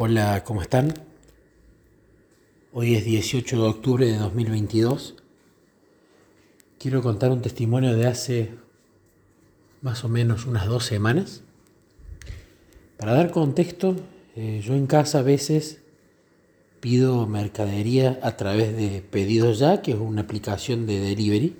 [0.00, 0.94] Hola, ¿cómo están?
[2.72, 5.16] Hoy es 18 de octubre de 2022.
[6.78, 8.54] Quiero contar un testimonio de hace
[9.82, 11.42] más o menos unas dos semanas.
[12.96, 13.96] Para dar contexto,
[14.36, 15.80] eh, yo en casa a veces
[16.78, 21.56] pido mercadería a través de Pedidos Ya, que es una aplicación de delivery.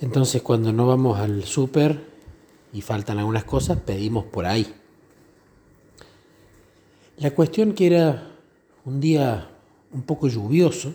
[0.00, 2.04] Entonces cuando no vamos al súper
[2.72, 4.76] y faltan algunas cosas, pedimos por ahí.
[7.20, 8.34] La cuestión que era
[8.86, 9.50] un día
[9.92, 10.94] un poco lluvioso,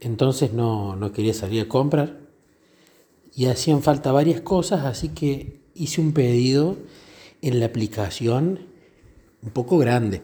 [0.00, 2.18] entonces no, no quería salir a comprar
[3.36, 6.78] y hacían falta varias cosas, así que hice un pedido
[7.42, 8.60] en la aplicación
[9.42, 10.22] un poco grande,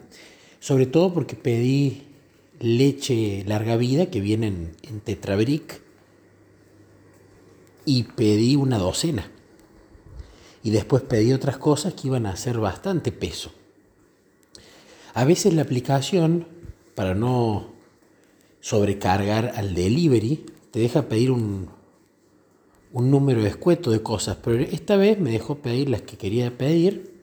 [0.59, 2.07] sobre todo porque pedí
[2.59, 5.83] leche larga vida que viene en, en Tetrabric
[7.85, 9.29] y pedí una docena.
[10.63, 13.51] Y después pedí otras cosas que iban a hacer bastante peso.
[15.17, 16.45] A veces la aplicación,
[16.93, 17.73] para no
[18.59, 21.69] sobrecargar al delivery, te deja pedir un,
[22.93, 27.15] un número escueto de cosas, pero esta vez me dejó pedir las que quería pedir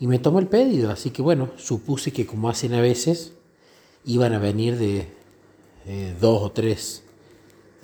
[0.00, 0.90] y me tomó el pedido.
[0.90, 3.32] Así que bueno, supuse que como hacen a veces,
[4.04, 5.06] iban a venir de
[6.20, 7.04] dos o tres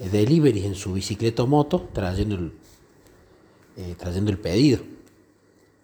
[0.00, 2.52] eh, deliveries en su bicicleta o moto trayendo el,
[3.76, 4.80] eh, trayendo el pedido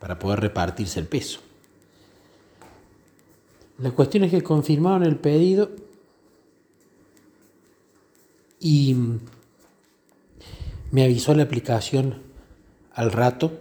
[0.00, 1.42] para poder repartirse el peso.
[3.80, 5.70] La cuestión es que confirmaron el pedido
[8.60, 8.94] y
[10.90, 12.22] me avisó la aplicación
[12.92, 13.52] al rato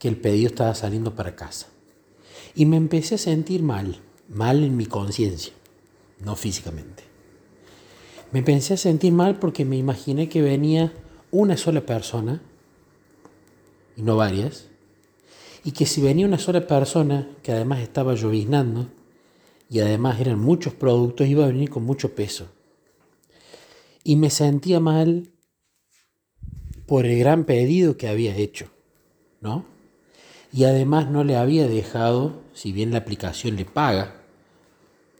[0.00, 1.68] que el pedido estaba saliendo para casa.
[2.56, 5.52] Y me empecé a sentir mal, mal en mi conciencia,
[6.18, 7.04] no físicamente.
[8.32, 10.92] Me empecé a sentir mal porque me imaginé que venía
[11.30, 12.42] una sola persona,
[13.96, 14.66] y no varias,
[15.62, 18.88] y que si venía una sola persona, que además estaba lloviznando,
[19.68, 22.48] y además eran muchos productos, iba a venir con mucho peso.
[24.02, 25.30] Y me sentía mal
[26.86, 28.68] por el gran pedido que había hecho,
[29.40, 29.64] ¿no?
[30.52, 34.20] Y además no le había dejado, si bien la aplicación le paga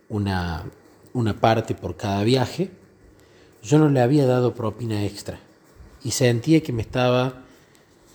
[0.08, 0.70] una,
[1.12, 2.70] una parte por cada viaje,
[3.62, 5.40] yo no le había dado propina extra.
[6.04, 7.42] Y sentía que me estaba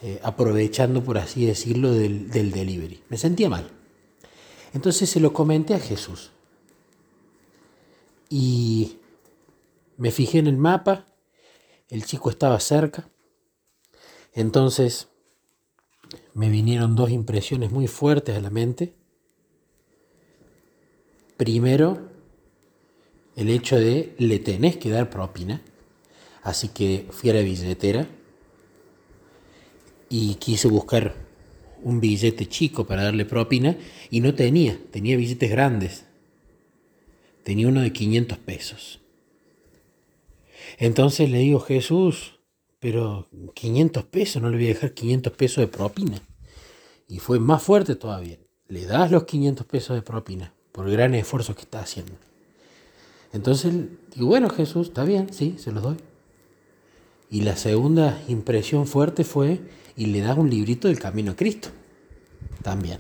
[0.03, 3.03] eh, aprovechando, por así decirlo, del, del delivery.
[3.09, 3.78] Me sentía mal.
[4.73, 6.31] Entonces se lo comenté a Jesús.
[8.29, 8.99] Y
[9.97, 11.05] me fijé en el mapa,
[11.89, 13.09] el chico estaba cerca.
[14.33, 15.07] Entonces
[16.33, 18.93] me vinieron dos impresiones muy fuertes a la mente.
[21.37, 22.09] Primero,
[23.35, 25.61] el hecho de le tenés que dar propina.
[26.43, 28.07] Así que fui a la billetera
[30.09, 31.28] y quise buscar
[31.83, 33.77] un billete chico para darle propina
[34.09, 36.05] y no tenía, tenía billetes grandes.
[37.43, 38.99] Tenía uno de 500 pesos.
[40.77, 42.39] Entonces le digo, Jesús,
[42.79, 46.21] pero 500 pesos, no le voy a dejar 500 pesos de propina.
[47.07, 48.37] Y fue más fuerte todavía.
[48.67, 52.13] Le das los 500 pesos de propina por el gran esfuerzo que está haciendo.
[53.33, 53.73] Entonces
[54.15, 55.97] digo, bueno Jesús, está bien, sí, se los doy.
[57.29, 59.61] Y la segunda impresión fuerte fue,
[59.95, 61.69] y le das un librito del Camino a Cristo.
[62.63, 62.99] También.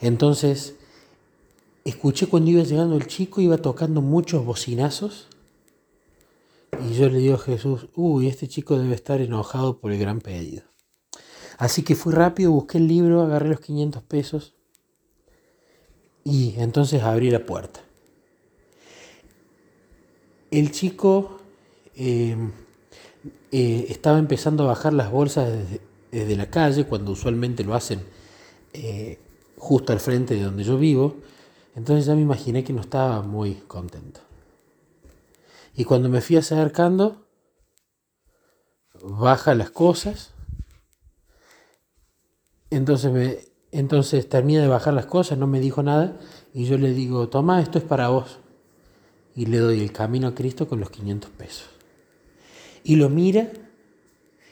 [0.00, 0.76] Entonces,
[1.84, 5.28] escuché cuando iba llegando el chico, iba tocando muchos bocinazos.
[6.88, 10.20] Y yo le digo a Jesús, uy, este chico debe estar enojado por el gran
[10.20, 10.64] pedido.
[11.58, 14.54] Así que fui rápido, busqué el libro, agarré los 500 pesos
[16.22, 17.80] y entonces abrí la puerta.
[20.50, 21.38] El chico
[21.94, 22.36] eh,
[23.58, 25.50] eh, estaba empezando a bajar las bolsas
[26.10, 28.04] desde, la calle, cuando usualmente lo hacen
[28.74, 29.18] eh,
[29.56, 31.16] justo al frente de donde yo vivo,
[31.74, 34.20] entonces ya me imaginé que no estaba muy contento.
[35.74, 37.24] Y cuando me fui acercando,
[39.02, 40.34] baja las cosas,
[42.68, 43.38] entonces, me,
[43.72, 46.20] entonces termina de bajar las cosas, no me dijo nada,
[46.52, 48.38] y yo le digo, toma, esto es para vos.
[49.34, 51.75] Y le doy el camino a Cristo con los 500 pesos
[52.86, 53.50] y lo mira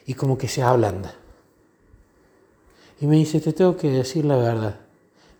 [0.05, 1.15] y como que se ablanda.
[2.99, 4.81] Y me dice, te tengo que decir la verdad.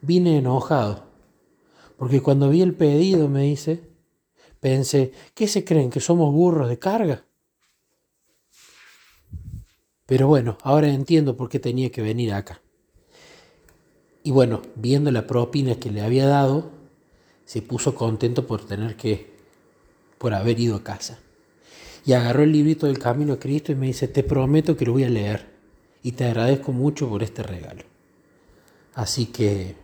[0.02, 1.04] Vine enojado.
[1.98, 3.82] Porque cuando vi el pedido, me dice,
[4.62, 5.90] pensé, ¿qué se creen?
[5.90, 7.26] ¿Que somos burros de carga?
[10.06, 12.62] Pero bueno, ahora entiendo por qué tenía que venir acá.
[14.24, 16.72] Y bueno, viendo la propina que le había dado,
[17.44, 19.36] se puso contento por tener que,
[20.18, 21.20] por haber ido a casa
[22.06, 24.94] y agarró el librito del Camino a Cristo y me dice, te prometo que lo
[24.94, 25.48] voy a leer
[26.04, 27.84] y te agradezco mucho por este regalo.
[28.94, 29.76] Así que,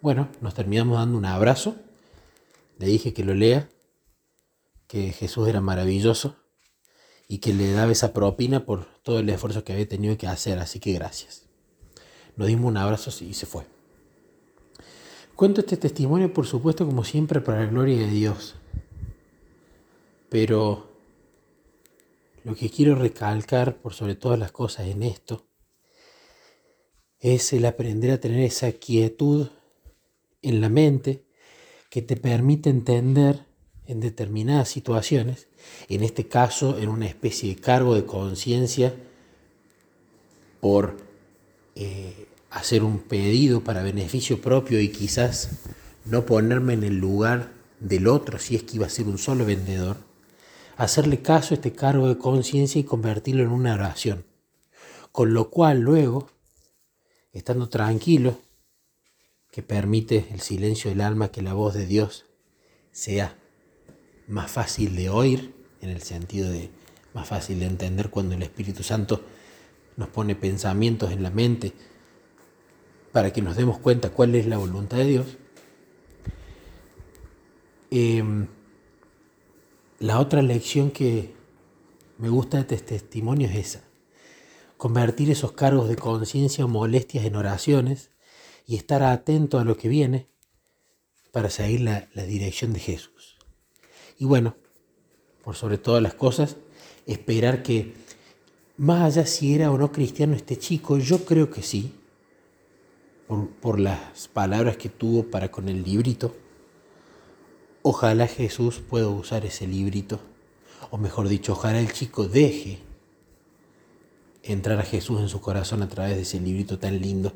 [0.00, 1.76] bueno, nos terminamos dando un abrazo.
[2.78, 3.68] Le dije que lo lea,
[4.86, 6.36] que Jesús era maravilloso
[7.28, 10.58] y que le daba esa propina por todo el esfuerzo que había tenido que hacer.
[10.58, 11.44] Así que gracias.
[12.36, 13.64] Nos dimos un abrazo y se fue.
[15.34, 18.54] Cuento este testimonio, por supuesto, como siempre, para la gloria de Dios.
[20.30, 20.95] Pero
[22.46, 25.48] lo que quiero recalcar por sobre todas las cosas en esto
[27.18, 29.48] es el aprender a tener esa quietud
[30.42, 31.26] en la mente
[31.90, 33.46] que te permite entender
[33.86, 35.48] en determinadas situaciones,
[35.88, 38.94] en este caso en una especie de cargo de conciencia
[40.60, 40.98] por
[41.74, 45.50] eh, hacer un pedido para beneficio propio y quizás
[46.04, 47.50] no ponerme en el lugar
[47.80, 49.96] del otro si es que iba a ser un solo vendedor,
[50.76, 54.24] hacerle caso a este cargo de conciencia y convertirlo en una oración.
[55.12, 56.28] Con lo cual luego,
[57.32, 58.38] estando tranquilo,
[59.50, 62.26] que permite el silencio del alma que la voz de Dios
[62.92, 63.38] sea
[64.28, 66.70] más fácil de oír, en el sentido de
[67.14, 69.22] más fácil de entender cuando el Espíritu Santo
[69.96, 71.72] nos pone pensamientos en la mente,
[73.12, 75.38] para que nos demos cuenta cuál es la voluntad de Dios.
[77.90, 78.48] Em,
[79.98, 81.34] la otra lección que
[82.18, 83.84] me gusta de este testimonio es esa.
[84.76, 88.10] Convertir esos cargos de conciencia o molestias en oraciones
[88.66, 90.28] y estar atento a lo que viene
[91.32, 93.36] para seguir la, la dirección de Jesús.
[94.18, 94.56] Y bueno,
[95.42, 96.56] por sobre todas las cosas,
[97.06, 97.94] esperar que,
[98.76, 101.92] más allá si era o no cristiano este chico, yo creo que sí,
[103.60, 106.34] por, las palabras que tuvo para con el librito.
[107.88, 110.18] Ojalá Jesús pueda usar ese librito,
[110.90, 112.80] o mejor dicho, ojalá el chico deje
[114.42, 117.32] entrar a Jesús en su corazón a través de ese librito tan lindo,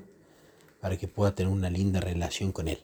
[0.80, 2.82] para que pueda tener una linda relación con Él.